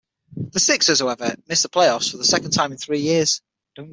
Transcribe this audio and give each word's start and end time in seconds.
The 0.35 0.59
Sixers, 0.59 0.99
however, 0.99 1.35
missed 1.47 1.61
the 1.61 1.69
playoffs 1.69 2.09
for 2.09 2.17
the 2.17 2.25
second 2.25 2.49
time 2.53 2.71
in 2.71 2.79
three 2.79 3.01
years. 3.01 3.39